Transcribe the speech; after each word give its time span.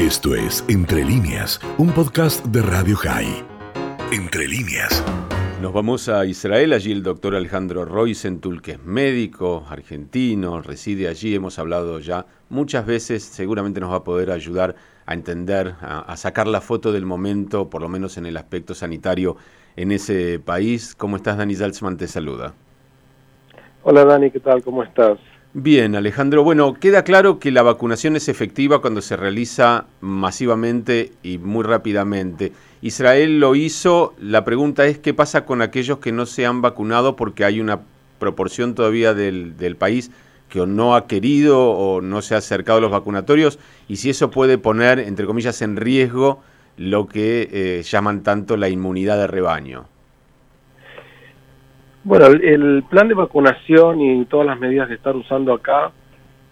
Esto 0.00 0.34
es 0.34 0.64
Entre 0.70 1.04
líneas, 1.04 1.60
un 1.76 1.90
podcast 1.90 2.42
de 2.46 2.62
Radio 2.62 2.96
High. 2.96 3.44
Entre 4.10 4.48
líneas. 4.48 5.04
Nos 5.60 5.74
vamos 5.74 6.08
a 6.08 6.24
Israel, 6.24 6.72
allí 6.72 6.90
el 6.90 7.02
doctor 7.02 7.34
Alejandro 7.34 7.84
Roycentul, 7.84 8.62
que 8.62 8.72
es 8.72 8.82
médico 8.82 9.66
argentino, 9.68 10.62
reside 10.62 11.06
allí, 11.06 11.34
hemos 11.34 11.58
hablado 11.58 11.98
ya 11.98 12.24
muchas 12.48 12.86
veces, 12.86 13.22
seguramente 13.24 13.78
nos 13.78 13.92
va 13.92 13.96
a 13.96 14.02
poder 14.02 14.30
ayudar 14.30 14.74
a 15.04 15.12
entender, 15.12 15.74
a, 15.82 16.16
sacar 16.16 16.46
la 16.46 16.62
foto 16.62 16.92
del 16.92 17.04
momento, 17.04 17.68
por 17.68 17.82
lo 17.82 17.90
menos 17.90 18.16
en 18.16 18.24
el 18.24 18.38
aspecto 18.38 18.74
sanitario 18.74 19.36
en 19.76 19.92
ese 19.92 20.40
país. 20.40 20.94
¿Cómo 20.94 21.16
estás, 21.16 21.36
Dani 21.36 21.54
Salzman? 21.54 21.98
Te 21.98 22.08
saluda. 22.08 22.54
Hola, 23.82 24.06
Dani, 24.06 24.30
¿qué 24.30 24.40
tal? 24.40 24.64
¿Cómo 24.64 24.82
estás? 24.82 25.18
Bien, 25.52 25.96
Alejandro. 25.96 26.44
Bueno, 26.44 26.74
queda 26.74 27.02
claro 27.02 27.40
que 27.40 27.50
la 27.50 27.62
vacunación 27.62 28.14
es 28.14 28.28
efectiva 28.28 28.80
cuando 28.80 29.00
se 29.00 29.16
realiza 29.16 29.86
masivamente 30.00 31.10
y 31.24 31.38
muy 31.38 31.64
rápidamente. 31.64 32.52
Israel 32.82 33.40
lo 33.40 33.56
hizo. 33.56 34.14
La 34.20 34.44
pregunta 34.44 34.86
es 34.86 34.98
qué 34.98 35.12
pasa 35.12 35.44
con 35.44 35.60
aquellos 35.60 35.98
que 35.98 36.12
no 36.12 36.26
se 36.26 36.46
han 36.46 36.62
vacunado 36.62 37.16
porque 37.16 37.44
hay 37.44 37.58
una 37.58 37.80
proporción 38.20 38.76
todavía 38.76 39.12
del, 39.12 39.76
país 39.76 40.12
que 40.48 40.64
no 40.68 40.94
ha 40.94 41.08
querido 41.08 41.60
o 41.60 42.00
no 42.00 42.22
se 42.22 42.36
ha 42.36 42.38
acercado 42.38 42.78
a 42.78 42.82
los 42.82 42.92
vacunatorios 42.92 43.58
y 43.88 43.96
si 43.96 44.10
eso 44.10 44.30
puede 44.30 44.56
poner, 44.56 45.00
entre 45.00 45.26
comillas, 45.26 45.62
en 45.62 45.76
riesgo 45.76 46.40
lo 46.76 47.08
que 47.08 47.48
eh, 47.50 47.82
llaman 47.82 48.22
tanto 48.22 48.56
la 48.56 48.68
inmunidad 48.68 49.16
de 49.16 49.26
rebaño. 49.26 49.88
Bueno, 52.02 52.26
el, 52.28 52.82
plan 52.88 53.08
de 53.08 53.14
vacunación 53.14 54.00
y 54.00 54.24
todas 54.24 54.46
las 54.46 54.58
medidas 54.58 54.88
que 54.88 54.94
están 54.94 55.16
usando 55.16 55.52
acá, 55.52 55.92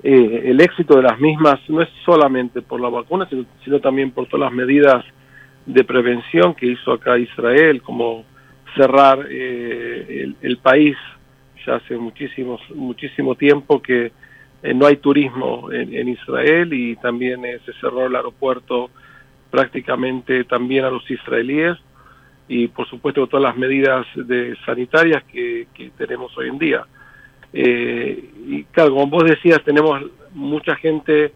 eh, 0.02 0.42
el 0.44 0.60
éxito 0.60 0.96
de 0.96 1.02
las 1.02 1.18
mismas 1.18 1.58
no 1.68 1.80
es 1.80 1.88
solamente 2.04 2.60
por 2.60 2.80
la 2.80 2.90
vacuna, 2.90 3.26
sino, 3.64 3.80
también 3.80 4.10
por 4.10 4.26
todas 4.26 4.50
las 4.50 4.52
medidas 4.52 5.04
de 5.64 5.84
prevención 5.84 6.54
que 6.54 6.66
hizo 6.66 6.92
acá 6.92 7.18
Israel, 7.18 7.80
como 7.82 8.24
cerrar 8.76 9.26
eh, 9.30 10.30
el, 10.42 10.58
país. 10.58 10.96
Ya 11.66 11.76
hace 11.76 11.96
muchísimos, 11.96 12.60
muchísimo 12.74 13.34
tiempo 13.34 13.80
que 13.80 14.12
eh, 14.62 14.74
no 14.74 14.86
hay 14.86 14.96
turismo 14.96 15.72
en, 15.72 16.08
Israel 16.08 16.72
y 16.74 16.96
también 16.96 17.40
se 17.64 17.72
cerró 17.80 18.06
el 18.06 18.16
aeropuerto 18.16 18.90
prácticamente 19.50 20.44
también 20.44 20.84
a 20.84 20.90
los 20.90 21.10
israelíes 21.10 21.78
y 22.48 22.68
por 22.68 22.88
supuesto 22.88 23.26
todas 23.26 23.44
las 23.44 23.56
medidas 23.56 24.06
de 24.14 24.56
sanitarias 24.64 25.22
que, 25.24 25.66
tenemos 25.96 26.36
hoy 26.36 26.48
en 26.48 26.58
día. 26.58 26.86
Eh, 27.52 28.30
y 28.46 28.64
claro, 28.64 28.94
como 28.94 29.06
vos 29.06 29.24
decías, 29.24 29.62
tenemos 29.62 30.02
mucha 30.32 30.74
gente 30.76 31.32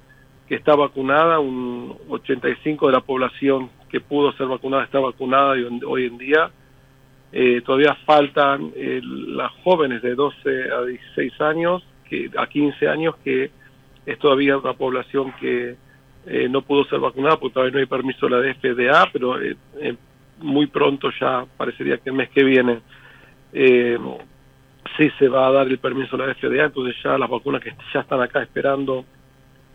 que 0.48 0.55
está 0.55 0.74
vacunada, 0.74 1.38
un 1.38 1.94
85 2.08 2.86
de 2.86 2.92
la 2.92 3.00
población 3.00 3.70
que 3.90 4.00
pudo 4.00 4.33
ser 4.33 4.46
vacunada 4.46 4.84
está 4.84 5.00
vacunada 5.00 5.55
hoy 5.86 6.06
en 6.06 6.16
día. 6.16 6.50
Eh, 7.30 7.60
todavía 7.64 7.94
faltan 8.06 8.72
eh, 8.74 9.00
las 9.02 9.52
jóvenes 9.62 10.02
de 10.02 10.14
12 10.14 10.72
a 10.72 10.84
16 10.84 11.40
años, 11.42 11.83
que 12.08 12.30
a 12.36 12.46
15 12.46 12.88
años, 12.88 13.16
que 13.22 13.50
es 14.05 14.18
todavía 14.18 14.56
una 14.56 14.72
población 14.72 15.33
que 15.38 15.77
no 16.50 16.62
pudo 16.62 16.84
ser 16.84 17.00
vacunada 17.00 17.36
porque 17.36 17.55
todavía 17.55 17.72
no 17.72 17.80
hay 17.80 17.86
permiso 17.86 18.28
de 18.28 18.46
la 18.46 18.55
FDA, 18.55 19.10
pero 19.12 19.36
muy 20.42 20.66
pronto 20.66 21.10
ya, 21.20 21.44
parecería 21.56 21.98
que 21.98 22.10
el 22.10 22.16
mes 22.16 22.30
que 22.30 22.44
viene, 22.44 22.80
eh, 23.52 23.98
sí 24.96 25.10
se 25.18 25.28
va 25.28 25.46
a 25.46 25.52
dar 25.52 25.66
el 25.66 25.78
permiso 25.78 26.16
a 26.16 26.26
la 26.26 26.34
FDA, 26.34 26.64
entonces 26.64 26.96
ya 27.02 27.16
las 27.18 27.30
vacunas 27.30 27.62
que 27.62 27.74
ya 27.92 28.00
están 28.00 28.20
acá 28.20 28.42
esperando 28.42 29.04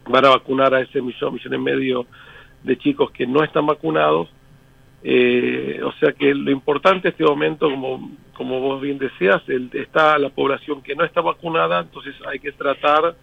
van 0.07 0.25
a 0.25 0.29
vacunar 0.29 0.73
a 0.73 0.81
ese 0.81 1.01
millón, 1.01 1.33
millón 1.33 1.53
y 1.53 1.57
medio 1.57 2.05
de 2.63 2.77
chicos 2.77 3.11
que 3.11 3.27
no 3.27 3.43
están 3.43 3.65
vacunados. 3.65 4.29
Eh, 5.03 5.79
o 5.83 5.91
sea 5.93 6.11
que 6.11 6.33
lo 6.33 6.49
importante 6.51 7.07
en 7.07 7.11
este 7.11 7.23
momento, 7.23 7.69
como, 7.69 8.11
como 8.33 8.59
vos 8.59 8.81
bien 8.81 8.97
decías, 8.97 9.41
el, 9.47 9.69
está 9.73 10.17
la 10.17 10.30
población 10.30 10.81
que 10.81 10.95
no 10.95 11.03
está 11.03 11.21
vacunada, 11.21 11.81
entonces 11.81 12.15
hay 12.27 12.39
que 12.39 12.52
tratar 12.52 13.15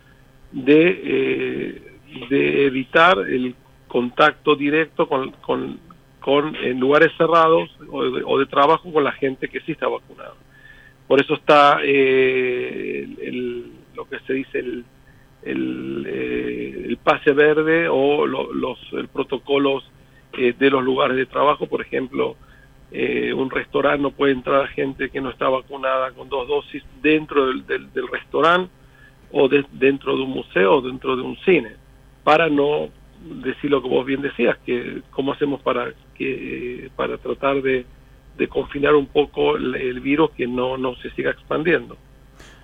de, 0.52 1.00
eh, 1.04 1.82
de 2.30 2.66
evitar 2.66 3.18
el 3.18 3.54
contacto 3.88 4.54
directo 4.56 5.08
con, 5.08 5.30
con, 5.32 5.78
con 6.24 6.56
en 6.56 6.80
lugares 6.80 7.12
cerrados 7.18 7.68
o 7.90 8.38
de, 8.38 8.46
trabajo 8.46 8.90
con 8.90 9.04
la 9.04 9.12
gente 9.12 9.46
que 9.46 9.60
sí 9.60 9.72
está 9.72 9.88
vacunada. 9.88 10.32
Por 11.06 11.20
eso 11.20 11.34
está 11.34 11.80
eh, 11.82 13.06
el, 13.20 13.70
lo 13.94 14.08
que 14.08 14.20
se 14.20 14.32
dice 14.32 14.58
el, 14.58 14.84
el, 15.42 16.06
eh, 16.08 16.96
pase 17.04 17.32
verde 17.32 17.88
o 17.90 18.26
los 18.26 18.78
protocolos 19.12 19.84
eh, 20.32 20.54
de 20.58 20.70
los 20.70 20.82
lugares 20.82 21.18
de 21.18 21.26
trabajo. 21.26 21.66
Por 21.66 21.82
ejemplo, 21.82 22.36
un 22.90 23.50
restaurante 23.50 24.00
no 24.00 24.12
puede 24.12 24.32
entrar 24.32 24.68
gente 24.68 25.10
que 25.10 25.20
no 25.20 25.28
está 25.28 25.50
vacunada 25.50 26.12
con 26.12 26.30
dos 26.30 26.48
dosis 26.48 26.82
dentro 27.02 27.48
del, 27.48 27.66
del, 27.66 28.08
restaurante 28.08 28.70
o 29.30 29.46
dentro 29.48 30.16
de 30.16 30.22
un 30.22 30.30
museo 30.30 30.76
o 30.76 30.80
dentro 30.80 31.16
de 31.16 31.22
un 31.22 31.36
cine 31.38 31.72
para 32.22 32.48
no 32.48 32.88
decir 33.42 33.70
lo 33.70 33.82
que 33.82 33.88
vos 33.88 34.06
bien 34.06 34.22
decías, 34.22 34.56
que 34.64 35.02
cómo 35.10 35.32
hacemos 35.32 35.60
para 35.60 35.92
que 36.14 36.90
para 36.96 37.18
tratar 37.18 37.62
de, 37.62 37.86
confinar 38.48 38.94
un 38.94 39.06
poco 39.06 39.56
el, 39.56 40.00
virus 40.00 40.30
que 40.32 40.46
no, 40.46 40.76
no 40.76 40.96
se 40.96 41.10
siga 41.10 41.30
expandiendo. 41.30 41.96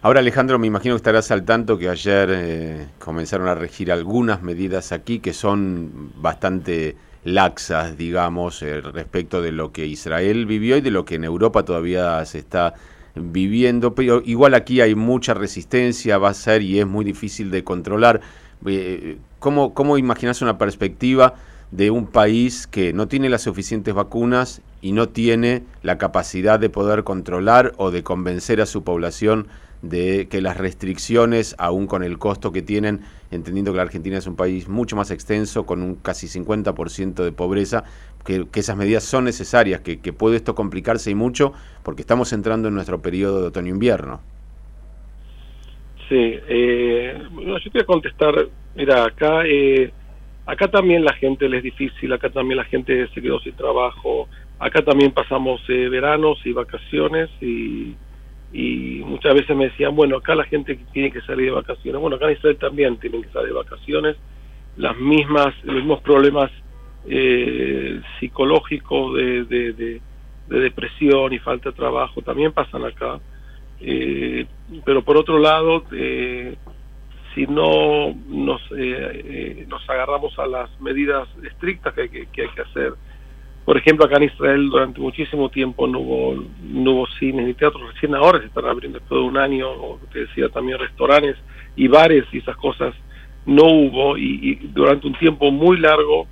Ahora 0.02 0.20
Alejandro, 0.20 0.58
me 0.58 0.66
imagino 0.66 0.94
que 0.94 0.98
estarás 0.98 1.30
al 1.30 1.44
tanto 1.44 1.76
que 1.76 1.88
ayer 1.88 2.28
eh, 2.32 2.86
comenzaron 2.98 3.48
a 3.48 3.54
regir 3.54 3.92
algunas 3.92 4.42
medidas 4.42 4.92
aquí 4.92 5.18
que 5.18 5.34
son 5.34 6.12
bastante 6.16 6.96
laxas, 7.24 7.98
digamos, 7.98 8.62
eh, 8.62 8.80
respecto 8.80 9.42
de 9.42 9.52
lo 9.52 9.72
que 9.72 9.86
Israel 9.86 10.46
vivió 10.46 10.78
y 10.78 10.80
de 10.80 10.90
lo 10.90 11.04
que 11.04 11.16
en 11.16 11.24
Europa 11.24 11.64
todavía 11.64 12.24
se 12.24 12.38
está 12.38 12.74
viviendo, 13.14 13.94
pero 13.94 14.22
igual 14.24 14.54
aquí 14.54 14.80
hay 14.80 14.94
mucha 14.94 15.34
resistencia, 15.34 16.16
va 16.16 16.30
a 16.30 16.34
ser 16.34 16.62
y 16.62 16.78
es 16.78 16.86
muy 16.86 17.04
difícil 17.04 17.50
de 17.50 17.62
controlar. 17.62 18.22
Eh, 18.66 19.18
¿cómo, 19.38 19.74
¿Cómo 19.74 19.98
imaginas 19.98 20.40
una 20.40 20.56
perspectiva 20.56 21.34
de 21.70 21.90
un 21.90 22.06
país 22.06 22.66
que 22.66 22.92
no 22.92 23.08
tiene 23.08 23.28
las 23.28 23.42
suficientes 23.42 23.94
vacunas 23.94 24.62
y 24.82 24.92
no 24.92 25.08
tiene 25.08 25.62
la 25.82 25.98
capacidad 25.98 26.58
de 26.58 26.70
poder 26.70 27.04
controlar 27.04 27.72
o 27.76 27.90
de 27.90 28.02
convencer 28.02 28.60
a 28.60 28.66
su 28.66 28.82
población 28.82 29.46
de 29.82 30.28
que 30.28 30.40
las 30.40 30.56
restricciones, 30.56 31.54
aún 31.58 31.86
con 31.86 32.02
el 32.02 32.18
costo 32.18 32.52
que 32.52 32.60
tienen, 32.60 33.00
entendiendo 33.30 33.72
que 33.72 33.76
la 33.76 33.84
Argentina 33.84 34.18
es 34.18 34.26
un 34.26 34.36
país 34.36 34.68
mucho 34.68 34.96
más 34.96 35.10
extenso, 35.10 35.64
con 35.64 35.82
un 35.82 35.94
casi 35.94 36.26
50% 36.26 37.24
de 37.24 37.32
pobreza, 37.32 37.84
que, 38.24 38.46
esas 38.54 38.76
medidas 38.76 39.04
son 39.04 39.24
necesarias, 39.24 39.80
que, 39.80 39.96
puede 40.12 40.36
esto 40.36 40.54
complicarse 40.54 41.10
y 41.10 41.14
mucho, 41.14 41.52
porque 41.82 42.02
estamos 42.02 42.32
entrando 42.32 42.68
en 42.68 42.74
nuestro 42.74 43.00
periodo 43.00 43.40
de 43.40 43.48
otoño-invierno. 43.48 44.20
Sí, 46.08 46.34
eh, 46.48 47.16
yo 47.46 47.58
te 47.58 47.70
voy 47.70 47.82
a 47.82 47.84
contestar, 47.84 48.48
mira, 48.74 49.04
acá, 49.04 49.44
eh, 49.46 49.92
acá 50.46 50.68
también 50.68 51.04
la 51.04 51.12
gente 51.14 51.48
le 51.48 51.58
es 51.58 51.62
difícil, 51.62 52.12
acá 52.12 52.30
también 52.30 52.58
la 52.58 52.64
gente 52.64 53.08
se 53.08 53.22
quedó 53.22 53.40
sin 53.40 53.54
trabajo, 53.54 54.28
acá 54.58 54.82
también 54.82 55.12
pasamos 55.12 55.60
eh, 55.68 55.88
veranos 55.88 56.38
y 56.44 56.52
vacaciones 56.52 57.30
y 57.40 57.94
y 58.52 59.02
muchas 59.04 59.34
veces 59.34 59.56
me 59.56 59.68
decían, 59.68 59.94
bueno, 59.94 60.16
acá 60.16 60.34
la 60.34 60.44
gente 60.44 60.78
tiene 60.92 61.12
que 61.12 61.20
salir 61.22 61.46
de 61.46 61.52
vacaciones. 61.52 62.00
Bueno, 62.00 62.16
acá 62.16 62.26
en 62.26 62.32
Israel 62.32 62.56
también 62.56 62.96
tienen 62.96 63.22
que 63.22 63.28
salir 63.30 63.48
de 63.48 63.54
vacaciones. 63.54 64.16
Las 64.76 64.96
mismas, 64.96 65.54
los 65.62 65.76
mismos 65.76 66.00
problemas 66.00 66.50
eh, 67.06 68.00
psicológicos 68.18 69.16
de, 69.16 69.44
de, 69.44 70.00
depresión 70.48 71.32
y 71.32 71.38
falta 71.38 71.70
de 71.70 71.76
trabajo 71.76 72.22
también 72.22 72.52
pasan 72.52 72.84
acá. 72.84 73.20
Eh, 73.80 74.46
pero 74.84 75.04
por 75.04 75.16
otro 75.16 75.38
lado, 75.38 75.84
eh, 75.92 76.56
si 77.34 77.46
no 77.46 78.14
nos, 78.28 78.60
nos 79.68 79.90
agarramos 79.90 80.38
a 80.38 80.46
las 80.46 80.80
medidas 80.80 81.28
estrictas 81.44 81.94
que, 81.94 82.08
que 82.08 82.42
hay 82.42 82.48
que 82.48 82.62
hacer, 82.62 82.94
por 83.64 83.76
ejemplo, 83.76 84.04
acá 84.04 84.16
en 84.16 84.24
Israel 84.24 84.68
durante 84.68 85.00
muchísimo 85.00 85.48
tiempo 85.48 85.86
no 85.86 86.00
hubo, 86.00 86.44
no 86.60 86.90
hubo 86.90 87.06
cines 87.18 87.46
ni 87.46 87.54
teatros, 87.54 87.92
recién 87.94 88.14
ahora 88.14 88.40
se 88.40 88.46
están 88.46 88.64
abriendo 88.64 88.98
después 88.98 89.20
de 89.20 89.28
un 89.28 89.36
año, 89.36 89.70
o 89.70 90.00
te 90.12 90.20
decía 90.20 90.48
también 90.48 90.78
restaurantes 90.78 91.36
y 91.76 91.86
bares 91.86 92.24
y 92.32 92.38
esas 92.38 92.56
cosas 92.56 92.94
no 93.46 93.64
hubo. 93.64 94.16
Y, 94.16 94.56
durante 94.72 95.06
un 95.06 95.12
tiempo 95.14 95.52
muy 95.52 95.76
largo 95.78 96.26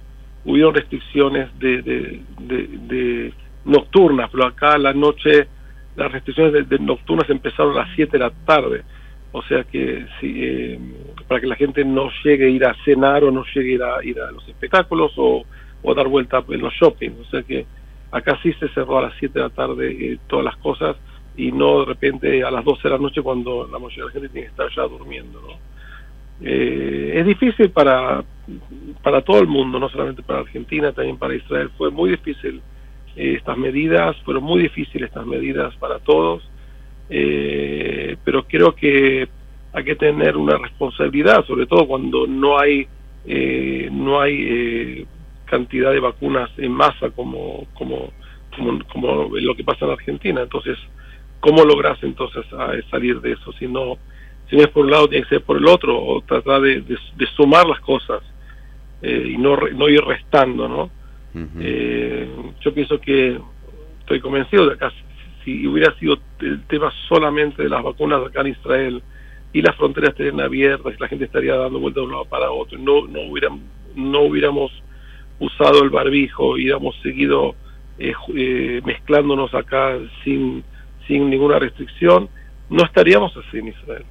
hubieron 0.45 0.75
restricciones 0.75 1.49
de, 1.59 2.23
de, 2.41 3.33
nocturnas, 3.65 4.31
pero 4.33 4.47
acá 4.47 4.79
la 4.79 4.93
noche 4.93 5.47
las 5.95 6.11
restricciones 6.11 6.69
de, 6.69 6.79
nocturnas 6.79 7.29
empezaron 7.29 7.77
a 7.77 7.83
las 7.83 7.95
7 7.95 8.11
de 8.11 8.19
la 8.19 8.31
tarde, 8.47 8.83
o 9.33 9.43
sea 9.43 9.65
que 9.65 10.07
eh, 10.23 10.79
para 11.27 11.41
que 11.41 11.47
la 11.47 11.57
gente 11.57 11.85
no 11.85 12.11
llegue 12.25 12.47
a 12.47 12.49
ir 12.49 12.65
a 12.65 12.75
cenar 12.85 13.25
o 13.25 13.31
no 13.31 13.45
llegue 13.55 13.79
a 13.83 14.03
ir 14.03 14.21
a 14.21 14.31
los 14.31 14.47
espectáculos 14.49 15.13
o 15.17 15.45
o 15.83 15.95
dar 15.95 16.09
vuelta 16.09 16.43
en 16.49 16.61
los 16.61 16.73
shopping. 16.75 17.11
O 17.21 17.25
sea 17.31 17.43
que 17.43 17.67
acá 18.11 18.39
sí 18.43 18.53
se 18.55 18.69
cerró 18.71 18.99
a 18.99 19.03
las 19.03 19.15
7 19.19 19.39
de 19.39 19.45
la 19.45 19.51
tarde 19.51 19.91
eh, 19.91 20.19
todas 20.27 20.45
las 20.45 20.57
cosas 20.57 20.97
y 21.37 21.53
no 21.53 21.81
de 21.81 21.87
repente 21.87 22.43
a 22.43 22.51
las 22.51 22.65
12 22.65 22.83
de 22.83 22.91
la 22.91 22.99
noche 22.99 23.23
cuando 23.23 23.69
la 23.71 23.79
mayoría 23.79 24.05
de 24.05 24.07
la 24.07 24.13
gente 24.13 24.29
tiene 24.29 24.47
que 24.47 24.51
estar 24.51 24.69
ya 24.75 24.83
durmiendo. 24.83 25.41
¿no? 25.41 25.55
Eh, 26.41 27.13
es 27.17 27.27
difícil 27.27 27.71
para, 27.71 28.25
para 29.03 29.23
todo 29.23 29.41
el 29.41 29.47
mundo, 29.47 29.79
no 29.79 29.89
solamente 29.89 30.23
para 30.23 30.41
Argentina, 30.41 30.93
también 30.93 31.17
para 31.17 31.35
Israel. 31.35 31.71
Fue 31.77 31.91
muy 31.91 32.11
difícil 32.11 32.61
eh, 33.17 33.35
estas 33.37 33.57
medidas, 33.57 34.17
fueron 34.25 34.45
muy 34.45 34.63
difíciles 34.63 35.09
estas 35.09 35.27
medidas 35.27 35.75
para 35.77 35.99
todos, 36.01 36.43
eh, 37.11 38.17
pero 38.25 38.45
creo 38.45 38.75
que 38.75 39.29
hay 39.73 39.85
que 39.85 39.97
tener 39.97 40.37
una 40.37 40.57
responsabilidad, 40.57 41.45
sobre 41.47 41.67
todo 41.67 41.87
cuando 41.87 42.27
no 42.27 42.59
hay 42.59 42.87
eh, 43.27 43.89
no 43.91 44.21
hay 44.21 45.07
cantidad 45.45 45.93
de 45.93 46.01
vacunas 46.01 46.51
en 46.59 46.73
masa 46.73 47.11
como, 47.11 47.67
como 47.75 48.13
como, 48.57 48.79
como 48.87 49.29
lo 49.39 49.55
que 49.55 49.65
pasa 49.65 49.85
en 49.85 49.93
Argentina. 49.93 50.43
Entonces, 50.43 50.79
¿cómo 51.41 51.65
logras 51.65 51.99
entonces 52.03 52.45
salir 52.91 53.21
de 53.21 53.33
eso? 53.33 53.53
Si 53.53 53.67
no, 53.67 53.97
si 54.49 54.57
no 54.57 54.63
es 54.63 54.69
por 54.69 54.85
un 54.85 54.91
lado, 54.91 55.09
tiene 55.09 55.25
que 55.25 55.37
ser 55.37 55.43
por 55.43 55.57
el 55.57 55.67
otro, 55.67 55.97
o 55.97 56.21
tratar 56.23 56.61
de, 56.63 56.81
de 56.81 57.27
sumar 57.37 57.67
las 57.67 57.81
cosas. 57.81 58.23
Eh, 59.01 59.33
y 59.35 59.39
no, 59.39 59.57
no 59.57 59.89
ir 59.89 60.03
restando, 60.03 60.69
¿no? 60.69 60.91
Eh, 61.61 62.29
yo 62.61 62.75
pienso 62.75 63.01
que 63.01 63.39
estoy 64.01 64.21
convencido 64.21 64.69
de 64.69 64.77
que 64.77 64.85
si 65.45 65.67
hubiera 65.67 65.95
sido 65.99 66.19
el 66.41 66.63
tema 66.65 66.93
solamente 67.09 67.63
de 67.63 67.69
las 67.69 67.83
vacunas 67.83 68.27
acá 68.27 68.41
en 68.43 68.49
Israel 68.49 69.03
y 69.53 69.63
las 69.63 69.77
fronteras 69.77 70.11
estarían 70.11 70.41
abiertas, 70.41 70.99
la 71.01 71.09
gente 71.09 71.25
estaría 71.25 71.57
dando 71.57 71.81
vueltas 71.81 72.03
de 72.03 72.07
un 72.07 72.13
lado 72.13 72.25
para 72.27 72.51
otro, 72.51 72.79
no, 72.79 73.07
no, 73.07 73.23
hubiéramos, 73.23 73.61
no 73.95 74.23
hubiéramos 74.23 74.71
usado 75.39 75.83
el 75.83 75.91
barbijo, 75.91 76.53
hubiéramos 76.53 76.97
seguido 77.03 77.55
eh, 77.99 78.83
mezclándonos 78.85 79.55
acá 79.55 79.97
sin, 80.25 80.63
sin 81.07 81.31
ninguna 81.31 81.59
restricción, 81.59 82.29
no 82.71 82.85
estaríamos 82.85 83.37
así 83.37 83.59
en 83.59 83.69
Israel. 83.69 84.05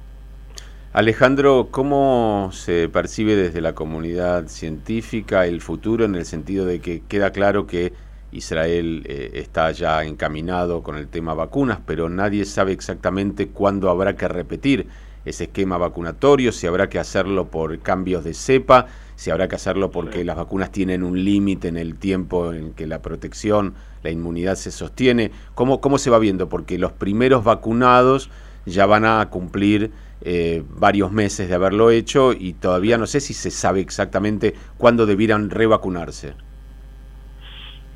Alejandro, 0.92 1.68
¿cómo 1.70 2.48
se 2.52 2.88
percibe 2.88 3.36
desde 3.36 3.60
la 3.60 3.74
comunidad 3.74 4.48
científica 4.48 5.46
el 5.46 5.60
futuro 5.60 6.06
en 6.06 6.14
el 6.14 6.24
sentido 6.24 6.64
de 6.64 6.80
que 6.80 7.02
queda 7.06 7.30
claro 7.30 7.66
que 7.66 7.92
Israel 8.32 9.02
eh, 9.06 9.30
está 9.34 9.70
ya 9.72 10.04
encaminado 10.04 10.82
con 10.82 10.96
el 10.96 11.08
tema 11.08 11.34
vacunas, 11.34 11.80
pero 11.86 12.08
nadie 12.08 12.44
sabe 12.44 12.72
exactamente 12.72 13.48
cuándo 13.48 13.90
habrá 13.90 14.16
que 14.16 14.28
repetir 14.28 14.86
ese 15.24 15.44
esquema 15.44 15.78
vacunatorio, 15.78 16.52
si 16.52 16.66
habrá 16.66 16.88
que 16.88 16.98
hacerlo 16.98 17.48
por 17.48 17.78
cambios 17.80 18.24
de 18.24 18.34
cepa, 18.34 18.86
si 19.16 19.30
habrá 19.30 19.48
que 19.48 19.56
hacerlo 19.56 19.90
porque 19.90 20.24
las 20.24 20.36
vacunas 20.36 20.70
tienen 20.72 21.02
un 21.02 21.24
límite 21.24 21.68
en 21.68 21.76
el 21.76 21.96
tiempo 21.96 22.52
en 22.52 22.72
que 22.72 22.86
la 22.86 23.02
protección, 23.02 23.74
la 24.02 24.10
inmunidad 24.10 24.54
se 24.54 24.70
sostiene. 24.70 25.32
¿Cómo, 25.54 25.80
¿Cómo 25.80 25.98
se 25.98 26.10
va 26.10 26.18
viendo? 26.18 26.48
Porque 26.48 26.78
los 26.78 26.92
primeros 26.92 27.44
vacunados 27.44 28.30
ya 28.64 28.86
van 28.86 29.04
a 29.04 29.28
cumplir 29.30 29.90
eh, 30.20 30.62
varios 30.68 31.12
meses 31.12 31.48
de 31.48 31.54
haberlo 31.54 31.90
hecho 31.90 32.32
y 32.32 32.52
todavía 32.54 32.98
no 32.98 33.06
sé 33.06 33.20
si 33.20 33.34
se 33.34 33.50
sabe 33.50 33.80
exactamente 33.80 34.54
cuándo 34.76 35.06
debieran 35.06 35.50
revacunarse. 35.50 36.34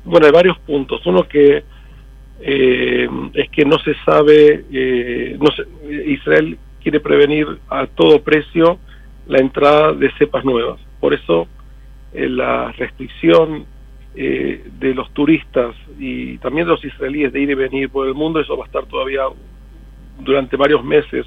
Bueno, 0.03 0.25
hay 0.25 0.31
varios 0.31 0.57
puntos. 0.59 1.05
Uno 1.05 1.27
que 1.27 1.63
eh, 2.41 3.09
es 3.33 3.49
que 3.49 3.65
no 3.65 3.79
se 3.79 3.93
sabe, 4.05 4.65
eh, 4.71 5.37
no 5.39 5.49
Israel 6.05 6.57
quiere 6.81 6.99
prevenir 6.99 7.47
a 7.69 7.87
todo 7.87 8.21
precio 8.21 8.79
la 9.27 9.39
entrada 9.39 9.93
de 9.93 10.11
cepas 10.17 10.43
nuevas. 10.43 10.79
Por 10.99 11.13
eso 11.13 11.47
la 12.13 12.71
restricción 12.73 13.65
de 14.13 14.93
los 14.93 15.11
turistas 15.11 15.75
y 15.97 16.37
también 16.37 16.67
de 16.67 16.73
los 16.73 16.85
israelíes 16.85 17.33
de 17.33 17.39
ir 17.39 17.49
y 17.49 17.55
venir 17.55 17.89
por 17.89 18.07
el 18.07 18.13
mundo, 18.13 18.39
eso 18.39 18.55
va 18.55 18.65
a 18.65 18.67
estar 18.67 18.85
todavía 18.85 19.23
durante 20.19 20.55
varios 20.55 20.83
meses 20.83 21.25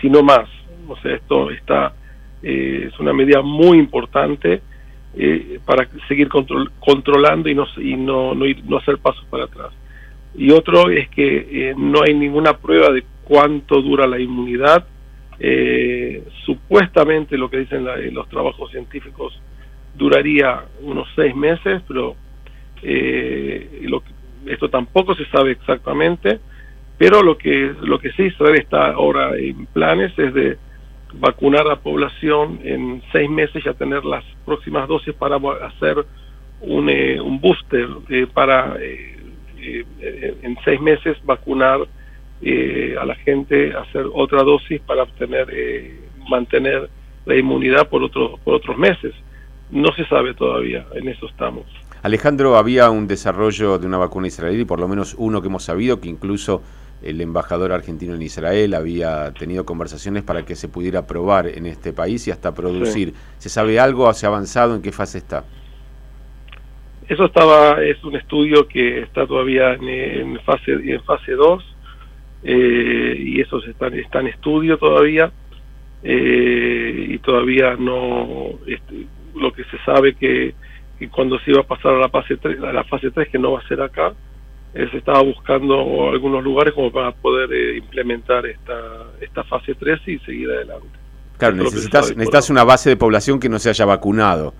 sino 0.00 0.22
más. 0.22 0.46
O 0.86 0.96
sea, 0.98 1.14
esto 1.14 1.50
está 1.50 1.94
eh, 2.42 2.90
es 2.92 3.00
una 3.00 3.14
medida 3.14 3.40
muy 3.40 3.78
importante 3.78 4.60
eh, 5.16 5.60
para 5.64 5.88
seguir 6.08 6.28
controlando 6.28 7.48
y 7.48 7.54
no 7.54 7.66
y 7.76 7.96
no, 7.96 8.34
no, 8.34 8.76
hacer 8.76 8.98
pasos 8.98 9.24
para 9.30 9.44
atrás. 9.44 9.70
Y 10.36 10.50
otro 10.50 10.90
es 10.90 11.08
que 11.10 11.70
eh, 11.70 11.74
no 11.76 12.02
hay 12.02 12.14
ninguna 12.14 12.56
prueba 12.56 12.90
de 12.90 13.04
cuánto 13.24 13.80
dura 13.80 14.06
la 14.06 14.18
inmunidad. 14.18 14.86
supuestamente 16.44 17.36
lo 17.36 17.48
que 17.50 17.58
dicen 17.58 17.84
los 18.12 18.28
trabajos 18.28 18.70
científicos 18.70 19.40
duraría 19.94 20.64
unos 20.80 21.08
seis 21.16 21.34
meses, 21.34 21.82
pero 21.88 22.16
lo, 22.82 24.02
esto 24.46 24.68
tampoco 24.68 25.14
se 25.14 25.26
sabe 25.26 25.52
exactamente 25.52 26.40
pero 26.98 27.22
lo 27.22 27.36
que, 27.36 27.74
lo 27.82 27.98
que 27.98 28.12
sí 28.12 28.24
Israel 28.24 28.56
está 28.56 28.92
ahora 28.92 29.36
en 29.36 29.66
planes 29.66 30.16
es 30.18 30.32
de 30.32 30.58
vacunar 31.18 31.62
a 31.62 31.70
la 31.70 31.76
población 31.76 32.60
en 32.62 33.02
seis 33.12 33.30
meses 33.30 33.62
ya 33.64 33.74
tener 33.74 34.04
las 34.04 34.24
próximas 34.44 34.88
dosis 34.88 35.14
para 35.14 35.36
hacer 35.66 36.04
un, 36.60 36.88
eh, 36.88 37.20
un 37.20 37.40
booster 37.40 37.88
eh, 38.08 38.26
para 38.32 38.76
eh, 38.80 39.16
en 40.42 40.56
seis 40.64 40.80
meses 40.80 41.16
vacunar 41.24 41.80
a 43.00 43.04
la 43.06 43.14
gente, 43.14 43.72
hacer 43.74 44.04
otra 44.12 44.42
dosis 44.42 44.78
para 44.82 45.04
obtener, 45.04 45.48
mantener 46.28 46.90
la 47.24 47.36
inmunidad 47.36 47.88
por, 47.88 48.02
otros 48.02 48.38
por 48.40 48.54
otros 48.54 48.76
meses. 48.76 49.14
No 49.70 49.90
se 49.94 50.04
sabe 50.04 50.34
todavía, 50.34 50.84
en 50.94 51.08
eso 51.08 51.26
estamos. 51.26 51.64
Alejandro, 52.02 52.58
había 52.58 52.90
un 52.90 53.06
desarrollo 53.06 53.78
de 53.78 53.86
una 53.86 53.96
vacuna 53.96 54.26
israelí, 54.26 54.66
por 54.66 54.78
lo 54.78 54.86
menos 54.86 55.14
uno 55.16 55.40
que 55.40 55.48
hemos 55.48 55.64
sabido, 55.64 56.02
que 56.02 56.10
incluso 56.10 56.62
el 57.04 57.20
embajador 57.20 57.72
argentino 57.72 58.14
en 58.14 58.22
Israel 58.22 58.74
había 58.74 59.32
tenido 59.32 59.64
conversaciones 59.64 60.22
para 60.22 60.44
que 60.44 60.54
se 60.56 60.68
pudiera 60.68 61.06
probar 61.06 61.46
en 61.46 61.66
este 61.66 61.92
país 61.92 62.26
y 62.26 62.30
hasta 62.30 62.54
producir. 62.54 63.12
¿Se 63.38 63.48
sabe 63.48 63.78
algo? 63.78 64.12
¿Se 64.12 64.26
ha 64.26 64.30
avanzado? 64.30 64.74
¿En 64.74 64.82
qué 64.82 64.92
fase 64.92 65.18
está? 65.18 65.44
Eso 67.08 67.26
estaba, 67.26 67.82
es 67.82 68.02
un 68.02 68.16
estudio 68.16 68.66
que 68.66 69.00
está 69.00 69.26
todavía 69.26 69.74
en, 69.74 70.40
fase 70.40 70.72
en 70.72 71.02
fase 71.02 71.32
2 71.32 71.76
eh, 72.44 73.16
y 73.18 73.40
eso 73.40 73.62
está, 73.64 73.88
está 73.88 74.20
en 74.20 74.28
estudio 74.28 74.78
todavía 74.78 75.30
eh, 76.02 77.06
y 77.10 77.18
todavía 77.18 77.76
no, 77.76 78.58
este, 78.66 79.06
lo 79.34 79.52
que 79.52 79.64
se 79.64 79.78
sabe 79.84 80.14
que, 80.14 80.54
que, 80.98 81.08
cuando 81.10 81.38
se 81.40 81.50
iba 81.50 81.60
a 81.60 81.66
pasar 81.66 81.92
a 81.92 81.98
la 81.98 82.08
fase 82.08 82.38
3, 82.38 82.62
a 82.62 82.72
la 82.72 82.84
fase 82.84 83.10
3 83.10 83.28
que 83.28 83.38
no 83.38 83.52
va 83.52 83.60
a 83.60 83.68
ser 83.68 83.82
acá, 83.82 84.14
se 84.74 84.96
estaba 84.98 85.22
buscando 85.22 86.10
algunos 86.10 86.42
lugares 86.42 86.74
como 86.74 86.90
para 86.90 87.12
poder 87.12 87.52
eh, 87.52 87.76
implementar 87.76 88.44
esta, 88.44 89.06
esta 89.20 89.44
fase 89.44 89.74
3 89.74 90.00
y 90.06 90.18
seguir 90.18 90.50
adelante. 90.50 90.88
Claro, 91.38 91.56
necesitas, 91.56 92.10
necesitas 92.16 92.50
una 92.50 92.64
base 92.64 92.90
de 92.90 92.96
población 92.96 93.38
que 93.38 93.48
no 93.48 93.58
se 93.58 93.70
haya 93.70 93.84
vacunado 93.84 94.52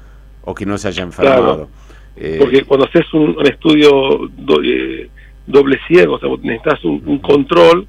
o 0.42 0.54
que 0.54 0.66
no 0.66 0.78
se 0.78 0.88
haya 0.88 1.02
enfermado. 1.02 1.68
Eh, 2.16 2.36
porque 2.38 2.62
cuando 2.62 2.86
haces 2.86 3.12
un, 3.12 3.36
estudio 3.44 4.26
eh, 4.62 5.08
doble 5.46 5.78
ciego, 5.88 6.14
o 6.14 6.18
sea, 6.20 6.28
necesitas 6.42 6.84
un, 6.84 7.18
control 7.18 7.88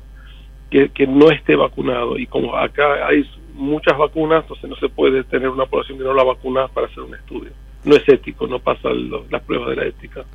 que, 0.71 0.89
que, 0.89 1.05
no 1.05 1.29
esté 1.29 1.55
vacunado. 1.55 2.17
Y 2.17 2.25
como 2.25 2.55
acá 2.57 3.07
hay 3.07 3.23
muchas 3.53 3.97
vacunas, 3.97 4.41
entonces 4.43 4.67
no 4.67 4.75
se 4.77 4.89
puede 4.89 5.23
tener 5.25 5.49
una 5.49 5.65
población 5.65 5.99
que 5.99 6.03
no 6.03 6.13
la 6.13 6.23
vacuna 6.23 6.67
para 6.69 6.87
hacer 6.87 7.03
un 7.03 7.13
estudio. 7.13 7.51
No 7.83 7.95
es 7.95 8.07
ético, 8.09 8.47
no 8.47 8.57
pasa 8.59 8.89
las 9.29 9.43
pruebas 9.43 9.69
de 9.69 9.75
la 9.75 9.85
ética. 9.85 10.25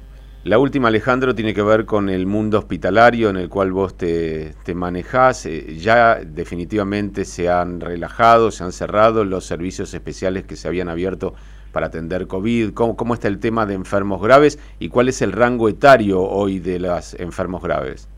La 0.43 0.59
última, 0.59 0.89
Alejandro, 0.89 1.35
tiene 1.35 1.53
que 1.53 1.61
ver 1.61 1.85
con 1.85 2.09
el 2.09 2.25
mundo 2.25 2.59
hospitalario 2.59 3.29
en 3.29 3.37
el 3.37 3.51
cual 3.51 3.73
vos 3.73 3.95
te, 3.95 4.55
te 4.65 4.75
manejás. 4.75 5.45
Eh, 5.45 5.77
ya 5.77 6.15
definitivamente 6.15 7.27
se 7.27 7.51
han 7.51 7.79
relajado, 7.79 8.51
se 8.51 8.65
han 8.65 8.73
cerrado 8.73 9.27
los 9.27 9.45
servicios 9.45 9.93
especiales 9.93 10.45
que 10.45 10.57
se 10.57 10.67
habían 10.67 10.89
abierto 10.89 11.35
para 11.73 11.89
atender 11.89 12.27
COVID. 12.27 12.73
¿Cómo, 12.73 12.97
cómo 12.97 13.13
está 13.13 13.29
el 13.29 13.39
tema 13.39 13.67
de 13.67 13.75
enfermos 13.75 14.23
graves 14.23 14.59
y 14.79 14.89
cuál 14.89 15.11
es 15.11 15.21
el 15.21 15.33
rango 15.33 15.69
etario 15.69 16.23
hoy 16.23 16.59
de 16.59 16.81
los 16.81 17.13
enfermos 17.21 17.63
graves? 17.63 18.09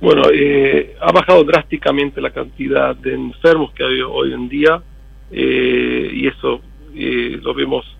Bueno, 0.00 0.22
eh, 0.34 0.96
ha 1.00 1.12
bajado 1.12 1.44
drásticamente 1.44 2.20
la 2.20 2.30
cantidad 2.30 2.96
de 2.96 3.14
enfermos 3.14 3.72
que 3.72 3.84
hay 3.84 4.00
hoy 4.00 4.32
en 4.32 4.48
día 4.48 4.82
eh, 5.30 6.10
y 6.12 6.26
eso 6.26 6.60
lo 6.92 7.54
vemos 7.54 7.97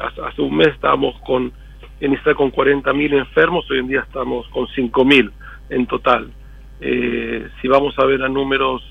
hace 0.00 0.42
un 0.42 0.56
mes 0.56 0.68
estábamos 0.68 1.18
con 1.20 1.52
en 2.00 2.14
Israel 2.14 2.36
con 2.36 2.50
40.000 2.50 3.18
enfermos, 3.18 3.70
hoy 3.70 3.78
en 3.78 3.88
día 3.88 4.00
estamos 4.00 4.48
con 4.48 4.66
5.000 4.66 5.30
en 5.68 5.86
total. 5.86 6.32
Eh, 6.80 7.46
si 7.60 7.68
vamos 7.68 7.98
a 7.98 8.06
ver 8.06 8.22
a 8.22 8.28
números 8.28 8.82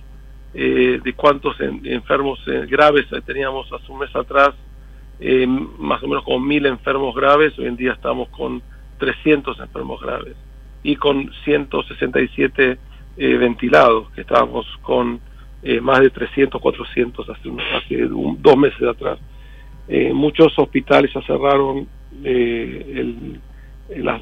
eh, 0.53 0.99
de 1.03 1.13
cuántos 1.13 1.59
enfermos 1.59 2.39
eh, 2.47 2.67
graves 2.69 3.07
teníamos 3.25 3.71
hace 3.73 3.91
un 3.91 3.99
mes 3.99 4.15
atrás, 4.15 4.51
más 5.79 6.01
o 6.01 6.07
menos 6.07 6.23
con 6.23 6.43
1.000 6.43 6.67
enfermos 6.67 7.15
graves, 7.15 7.57
hoy 7.59 7.65
en 7.65 7.75
día 7.75 7.93
estamos 7.93 8.29
con 8.29 8.61
300 8.99 9.59
enfermos 9.59 9.99
graves 10.01 10.35
y 10.83 10.95
con 10.95 11.31
167 11.43 12.77
ventilados, 13.17 14.09
que 14.11 14.21
estábamos 14.21 14.65
con 14.81 15.19
más 15.81 15.99
de 15.99 16.09
300, 16.09 16.61
400 16.61 17.29
hace, 17.29 17.49
hace 17.75 18.07
dos 18.07 18.55
meses 18.55 18.81
atrás. 18.83 19.19
Eh, 19.91 20.13
muchos 20.13 20.53
hospitales 20.59 21.11
ya 21.11 21.21
cerraron 21.23 21.87
eh, 22.23 23.03
las, 23.97 24.21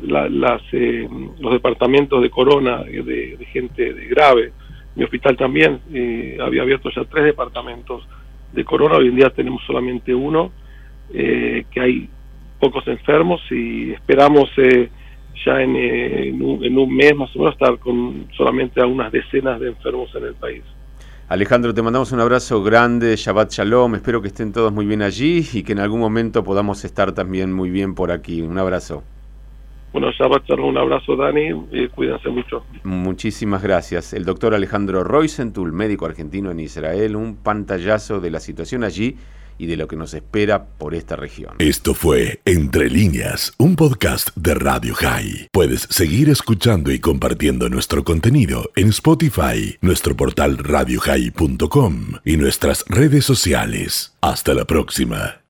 eh, 0.71 1.09
los 1.39 1.51
departamentos 1.51 2.21
de 2.21 2.29
corona 2.29 2.83
de, 2.83 3.38
gente 3.51 3.93
de 3.93 4.07
grave. 4.07 4.53
Mi 4.95 5.03
hospital 5.03 5.36
también 5.36 5.81
había 6.41 6.62
abierto 6.62 6.89
ya 6.89 7.03
tres 7.03 7.25
departamentos 7.25 8.07
de 8.53 8.63
corona, 8.63 8.95
hoy 8.95 9.09
en 9.09 9.17
día 9.17 9.29
tenemos 9.29 9.62
solamente 9.67 10.15
uno, 10.15 10.51
que 11.12 11.79
hay 11.79 12.09
pocos 12.59 12.88
enfermos 12.88 13.41
y 13.51 13.91
esperamos 13.91 14.50
ya 15.45 15.62
en, 15.62 16.41
un, 16.41 16.63
en 16.63 16.77
un 16.77 16.95
mes 16.95 17.13
más 17.15 17.36
o 17.36 17.39
menos 17.39 17.53
estar 17.53 17.77
con 17.77 18.27
solamente 18.36 18.81
a 18.81 18.88
unas 18.88 19.12
decenas 19.12 19.59
de 19.59 19.67
enfermos 19.67 20.09
en 20.15 20.24
el 20.24 20.33
país. 20.33 20.63
Alejandro, 21.29 21.74
te 21.74 21.81
mandamos 21.81 22.13
un 22.13 22.22
abrazo 22.22 22.63
grande, 22.63 23.17
Shabbat 23.17 23.51
Shalom, 23.51 23.96
espero 23.96 24.22
que 24.22 24.29
estén 24.29 24.53
todos 24.53 24.72
muy 24.72 24.86
bien 24.86 25.01
allí 25.01 25.46
y 25.51 25.62
que 25.62 25.74
en 25.74 25.79
algún 25.79 26.00
momento 26.00 26.41
podamos 26.41 26.86
estar 26.86 27.12
también 27.12 27.51
muy 27.51 27.69
bien 27.69 27.96
por 27.96 28.13
aquí. 28.13 28.41
Un 28.41 28.57
abrazo. 28.57 29.03
Bueno, 29.91 30.10
Shabbat 30.12 30.46
Shalom, 30.46 30.69
un 30.69 30.77
abrazo 30.77 31.17
Dani, 31.17 31.50
y 31.74 31.89
cuídense 31.89 32.29
mucho. 32.29 32.63
Muchísimas 32.86 33.62
gracias. 33.62 34.13
El 34.13 34.24
doctor 34.24 34.53
Alejandro 34.53 35.03
Roycentul, 35.03 35.74
médico 35.74 36.05
argentino 36.05 36.50
en 36.50 36.62
Israel, 36.62 37.17
un 37.17 37.36
pantallazo 37.36 38.22
de 38.22 38.31
la 38.31 38.39
situación 38.39 38.86
allí 38.86 39.17
y 39.57 39.67
de 39.67 39.77
lo 39.77 39.87
que 39.87 39.95
nos 39.95 40.13
espera 40.13 40.65
por 40.65 40.95
esta 40.95 41.15
región. 41.15 41.55
Esto 41.59 41.93
fue 41.93 42.41
Entre 42.45 42.89
líneas, 42.89 43.53
un 43.57 43.75
podcast 43.75 44.29
de 44.35 44.53
Radio 44.53 44.95
High. 44.95 45.47
Puedes 45.51 45.87
seguir 45.89 46.29
escuchando 46.29 46.91
y 46.91 46.99
compartiendo 46.99 47.69
nuestro 47.69 48.03
contenido 48.03 48.71
en 48.75 48.89
Spotify, 48.89 49.77
nuestro 49.81 50.15
portal 50.15 50.57
radiohigh.com 50.57 52.13
y 52.23 52.37
nuestras 52.37 52.85
redes 52.87 53.25
sociales. 53.25 54.13
Hasta 54.21 54.53
la 54.53 54.65
próxima. 54.65 55.41